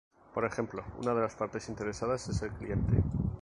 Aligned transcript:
Por 0.33 0.45
ejemplo, 0.45 0.83
una 0.97 1.13
de 1.13 1.21
las 1.21 1.35
partes 1.35 1.69
interesadas 1.69 2.27
es 2.27 2.41
el 2.41 2.49
cliente. 2.53 3.03